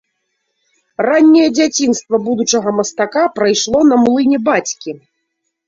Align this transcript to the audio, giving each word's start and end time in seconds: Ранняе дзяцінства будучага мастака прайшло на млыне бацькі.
Ранняе 1.05 1.43
дзяцінства 1.57 2.21
будучага 2.29 2.69
мастака 2.79 3.23
прайшло 3.39 3.79
на 3.93 4.03
млыне 4.07 4.43
бацькі. 4.51 4.91